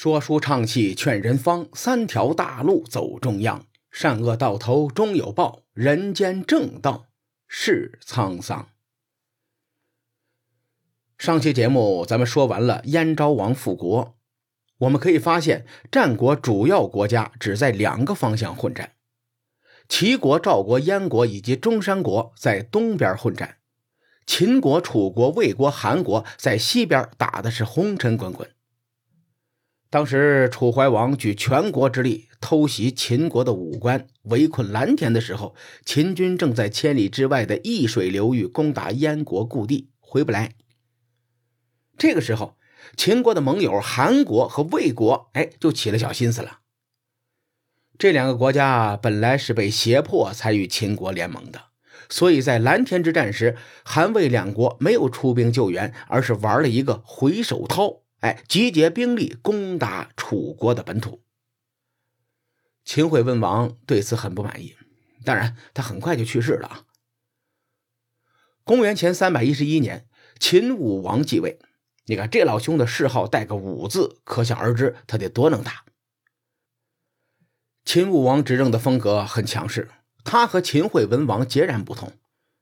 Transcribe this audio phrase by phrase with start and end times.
[0.00, 3.66] 说书唱戏劝人方，三条大路走中央。
[3.90, 7.06] 善恶到头终有报，人间正道
[7.48, 8.68] 是沧桑。
[11.18, 14.16] 上期节目咱们说完了燕昭王复国，
[14.78, 18.92] 我们可以发现，战国主要国家只在两个方向混战：
[19.88, 23.56] 齐国、赵国、燕国以及中山国在东边混战，
[24.24, 28.48] 秦国、楚国、魏国、韩国在西边打的是红尘滚滚。
[29.90, 35.54] 当时楚怀王举全国之力偷袭秦国的武关，围困蓝田的时候，
[35.84, 40.52] 秦军正在千里之外的易水流域攻打燕国故地，回不来。
[41.96, 42.58] 这个时候，
[42.98, 46.58] 秦国的盟友韩国和魏国，哎，就起了小心思了。
[47.98, 51.62] 这两个国家本来是被胁迫才与秦国联盟的，
[52.10, 58.02] 所以在蓝田之战时，韩魏两国没有出兵救援，而是玩了一个回手掏。
[58.20, 61.22] 哎，集结兵力攻打楚国的本土。
[62.84, 64.74] 秦惠文王对此很不满意，
[65.24, 66.84] 当然他很快就去世了啊。
[68.64, 70.08] 公元前三百一十一年，
[70.40, 71.58] 秦武王继位。
[72.06, 75.84] 你看这老兄的谥号带个“武”字，可想而知他得多能打。
[77.84, 79.90] 秦武王执政的风格很强势，
[80.24, 82.12] 他和秦惠文王截然不同。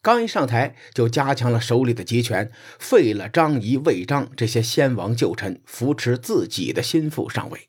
[0.00, 7.68] 刚一上台，就加强了手里的集权，废了张仪、魏章这些先王旧臣，扶持自己的心腹上位。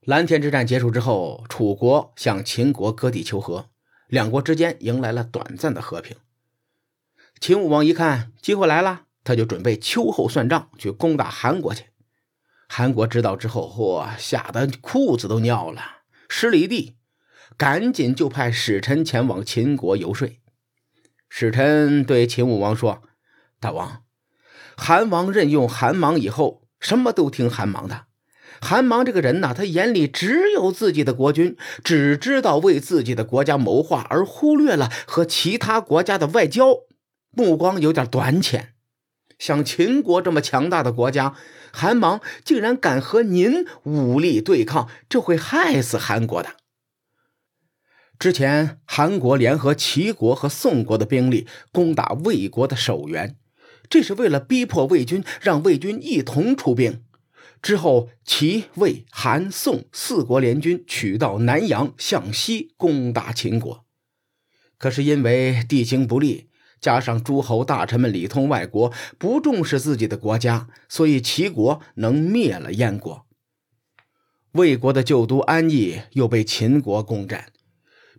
[0.00, 3.70] 蓝田之战结束之后，楚国向秦国割地求和，
[4.06, 6.16] 两国之间迎来了短暂的和平。
[7.40, 11.86] 秦武王一看机会来了，他就准备秋后算账，去攻打韩国去。
[12.68, 16.96] 韩国知道之后，嚯，吓得裤子都尿了，湿了一地，
[17.56, 20.28] 赶紧就派使臣前往秦国游说。
[21.32, 23.02] 使臣对秦武王说
[23.60, 24.02] ：“大王，
[24.76, 28.06] 韩王任用韩芒以后，什么都听韩芒的。
[28.60, 36.80] 韩芒这个人呢，他眼里只有自己的国君，只知道为自己的国家谋划，而忽略了和其他国家的外交，
[37.30, 38.74] 目光有点短浅。
[39.38, 41.34] 像秦国这么强大的国家，
[41.72, 46.56] 韩芒竟然敢和您武力对抗，这会害死韩国的。”
[48.20, 53.38] 之前，韩国联合齐国和宋国的兵力攻打魏国的守原，
[53.88, 57.02] 这是为了逼迫魏军，让魏军一同出兵。
[57.62, 63.86] 之后，齐、魏、韩、宋四国联军取道南阳，向西攻打秦国。
[64.76, 73.24] 可是因为地形不利，加上诸侯大臣们里通外国，不重视自己的国家，所以齐国能灭了燕国。
[74.52, 77.46] 魏国的旧都安邑又被秦国攻占。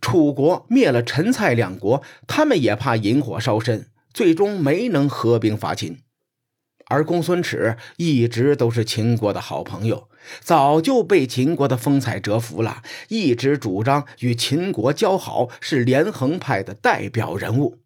[0.02, 6.00] 楚国灭了陈蔡两国，他们也怕引火烧身，最终没能合兵伐秦。
[6.88, 10.10] 而公孙耻一直都是秦国的好朋友，
[10.42, 17.78] 早就被秦国的风采折服了，一直主张与秦国交好，是连横派的代表人物。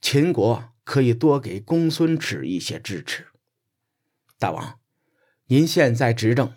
[0.00, 3.26] 秦国可以多给公孙耻一些支持。
[4.38, 4.78] 大王，
[5.48, 6.54] 您现在执政，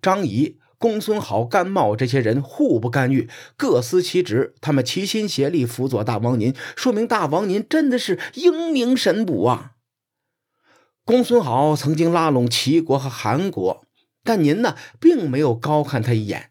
[0.00, 0.60] 张仪。
[0.84, 4.54] 公孙好、甘茂这些人互不干预，各司其职。
[4.60, 9.76] 他们齐心协力辅佐大王您，说明大王您真的是英明神武啊！
[11.06, 13.86] 公孙好曾经拉拢齐国和韩国，
[14.22, 16.50] 但您呢，并没有高看他一眼。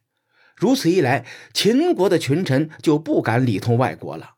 [0.56, 4.33] 如此一来，秦国的群臣就不敢里通外国了。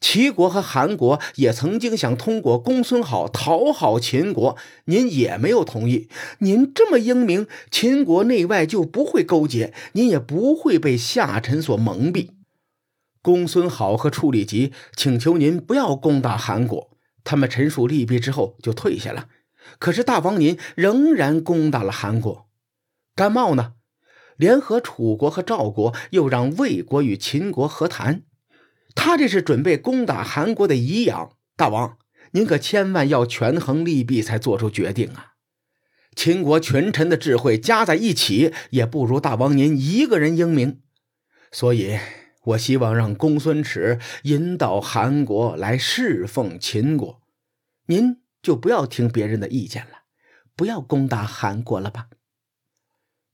[0.00, 6.08] 齐国和韩国也曾经想通过公孙好讨好秦国，您也没有同意。
[6.38, 12.30] 您这么英明，秦国内外就不会勾结，您也不会被下臣所蒙蔽。
[13.20, 16.90] 公孙好和处理吉请求您不要攻打韩国，
[17.24, 19.26] 他们陈述利弊之后就退下了。
[19.78, 22.46] 可是大王您仍然攻打了韩国。
[23.14, 23.72] 甘茂呢，
[24.36, 28.22] 联合楚国和赵国，又让魏国与秦国和谈。
[29.00, 31.98] 他这是准备攻打韩国的宜阳，大王，
[32.32, 35.34] 您可千万要权衡利弊才做出决定啊！
[36.16, 40.80] 秦国群臣的智慧加在一起，也不如大王您一个人英明。
[41.52, 41.96] 所以，
[42.46, 47.22] 我希望让公孙耻引导韩国来侍奉秦国，
[47.86, 50.00] 您就不要听别人的意见了，
[50.56, 52.08] 不要攻打韩国了吧？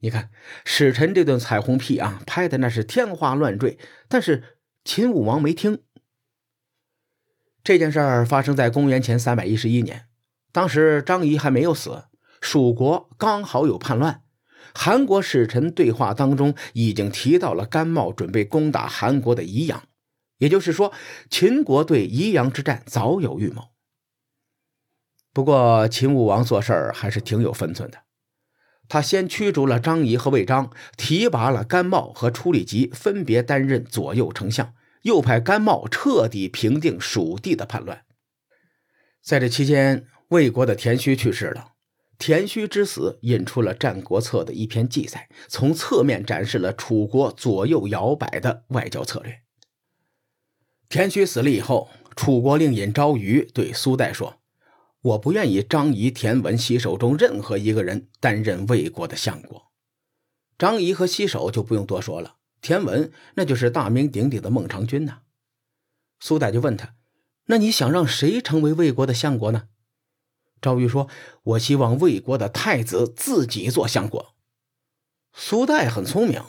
[0.00, 0.28] 你看，
[0.66, 3.78] 使臣这顿彩虹屁啊，拍的那是天花乱坠，
[4.08, 4.53] 但是。
[4.84, 5.82] 秦武王没听。
[7.64, 10.08] 这件事儿发生在公元前三百一十一年，
[10.52, 12.04] 当时张仪还没有死，
[12.42, 14.22] 蜀国刚好有叛乱。
[14.74, 19.84] 韩国使臣对话当中已经提到了甘茂准备攻打韩国的宜阳，
[20.36, 20.92] 也就是说，
[21.30, 23.68] 秦国对宜阳之战早有预谋。
[25.32, 27.98] 不过，秦武王做事儿还是挺有分寸的。
[28.88, 38.04] 他先驱逐了张仪和魏章，提拔了甘茂和楚里吉分别担任左右丞相，又派甘茂彻底平定蜀地的叛乱。
[39.22, 41.72] 在这期间，魏国的田须去世了。
[42.16, 49.40] 田须之死引出了《战国策》的一篇记载，从侧面展示了楚国左右摇摆的外交策略。
[50.88, 54.38] 田须死了以后，楚国令尹昭瑜对苏代说。
[55.04, 59.70] 我不愿意张仪、田文、西手中任何一个人担任魏国的相国。
[60.56, 65.18] 张仪和西首就不用多说了，田文那就是大名鼎鼎的孟尝君呐。
[66.20, 66.94] 苏代就问他
[67.46, 69.64] ：“那你想让谁成为魏国的相国呢？”
[70.62, 71.10] 赵玉说
[71.44, 74.34] ：“我希望魏国的太子自己做相国。”
[75.36, 76.42] 苏代很聪明，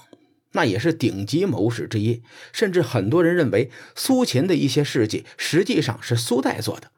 [0.54, 2.24] 那也是顶级谋士之一，
[2.54, 6.92] 甚至很多人认为苏秦的一些事迹实际上是苏代做的。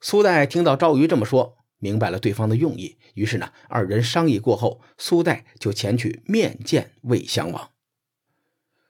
[0.00, 7.70] 苏代听到赵瑜这么说，明白了对方的用意，于是呢，二人商议过后，苏代就前去面见魏襄王。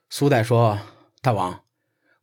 [0.09, 0.79] 苏代说
[1.21, 1.63] ：“大王，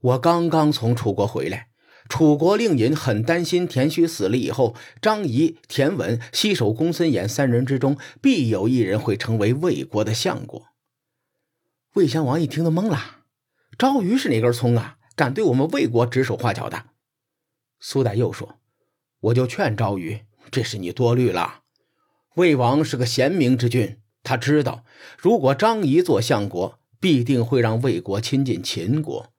[0.01, 1.69] 我刚刚从楚国回来，
[2.09, 10.69] 楚国令尹很担心田须死了以后，张仪、田文、西首公孙衍三人之中，必有一人会成为魏国的相国。”
[11.95, 13.25] 魏襄王一听都懵了
[13.77, 14.99] ：“赵瑜是哪根葱啊？
[15.17, 16.87] 敢对我们魏国指手画脚的？”
[17.81, 18.61] 苏代又说。
[19.25, 21.63] 我就劝赵瑜，这是你多虑了。
[22.35, 24.85] 魏王是个贤明之君，他知道，
[25.17, 29.31] 如果张仪做相国，必定会让魏国亲近秦国；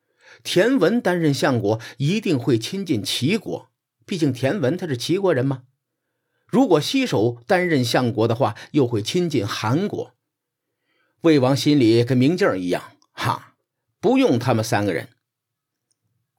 [0.44, 3.70] 田文担任相国，一定会亲近齐国。
[4.06, 5.64] 毕竟田文他是齐国人嘛。
[6.48, 10.16] 如果西首担任相国的话，又会亲近韩国。
[11.22, 13.56] 魏王心里跟明镜一样，哈，
[14.00, 15.10] 不用他们三个人。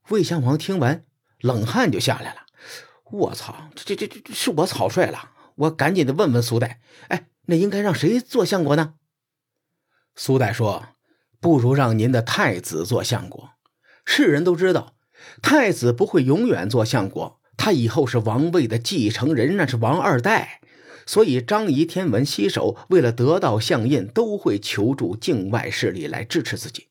[0.09, 1.05] 魏襄王听完，
[1.41, 2.46] 冷汗就下来了。
[3.11, 8.95] 我操，这这这这是我草率了，我赶紧的问问苏代，哎，那应该让谁做相国呢？
[10.17, 10.89] 苏代说
[11.41, 13.51] ：“不如让您的太子做相国。
[14.05, 14.95] 世人都知道，
[15.41, 20.61] 太子不会永远做相国，他以后是王位的继承人，那是王二代。
[21.07, 26.89] 所以张仪、天文、西首为了得到相印，都会求助境外势力来支持自己。”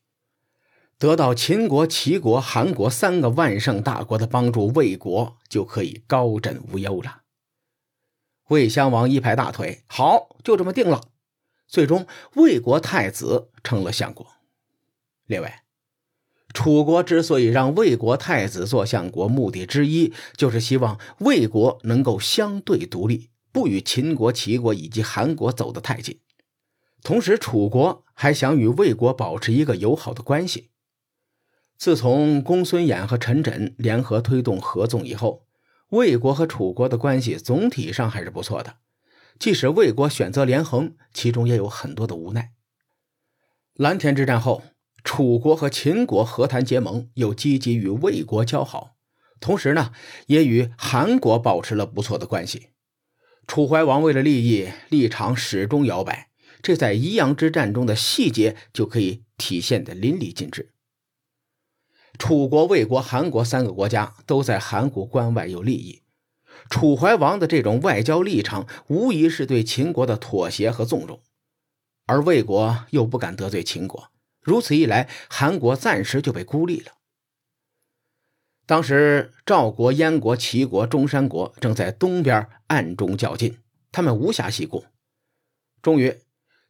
[0.98, 7.22] 得到秦国、齐国、韩国三个万圣大国的帮助，魏国就可以高枕无忧了。
[8.48, 11.02] 魏襄王一拍大腿：“好，就这么定了。”
[11.68, 12.06] 最终，
[12.36, 14.26] 魏国太子成了相国。
[15.26, 15.52] 列位，
[16.54, 26.20] 楚国之所以让魏国太子做相国，目的之一就是希望魏国能够相对独立，不与秦国、齐国以及韩国走得太近。
[27.02, 30.70] 同时，楚国还想与魏国保持一个友好的关系。
[31.78, 35.46] 自从公孙衍和陈轸联合推动合纵以后，
[35.90, 38.76] 魏国和楚国的关系总体上还是不错的。
[39.38, 42.52] 即使魏国选择连横，其中也有很多的无奈。
[43.74, 44.62] 蓝田之战后，
[45.04, 48.96] 楚国和秦国和谈结盟，又积极与魏国交好，
[49.38, 49.92] 同时呢，
[50.28, 52.68] 也与韩国保持了不错的关系。
[53.46, 56.30] 楚怀王为了利益，立场始终摇摆，
[56.62, 60.72] 这在宜阳之战中的细节就可以体现的淋漓尽致。
[62.18, 66.02] 楚国、魏国、韩国三个国家都在函谷关外有利益，
[66.70, 71.20] 楚怀王的这种外交立场无疑是对秦国的妥协和纵容，
[72.06, 76.92] 而魏国又不敢得罪秦国，如此一来，韩国暂时就被孤立了。
[78.66, 83.58] 当时赵国、燕国、齐国、中山国正在东边暗中较劲，
[83.92, 84.86] 他们无暇细顾。
[85.80, 86.18] 终于，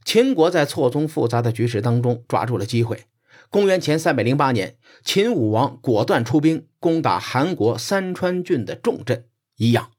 [0.04, 3.04] 秦国在错综复杂的局势当中抓住了机会。
[3.50, 9.92] 公元前三百零八年，秦武王果断出兵攻打韩国三川郡的重镇宜阳。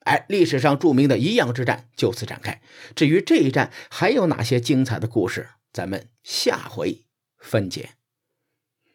[0.00, 2.60] 哎，历史上著名的宜阳之战就此展开。
[2.94, 7.06] 至于这一战还有哪些精彩的故事，咱们下回
[7.38, 7.90] 分解。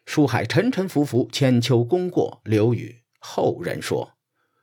[0.06, 4.12] 书海沉沉浮浮，千秋功过留与后人说。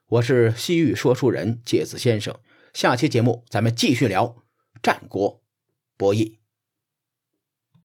[0.07, 2.34] 我是西域说书人介子先生。
[2.74, 4.38] 下期节目咱们继续聊
[4.81, 5.41] 战国
[5.98, 6.38] 博弈。